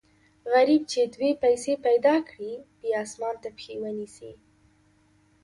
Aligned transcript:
غریب 0.53 0.81
چې 0.91 1.01
دوې 1.15 1.31
پیسې 1.43 1.73
پیدا 1.85 2.15
کړي، 2.29 2.53
بیا 2.81 2.97
اسمان 3.07 3.35
ته 3.43 3.49
پښې 3.57 3.75
و 3.81 3.85
نیسي. 3.97 4.31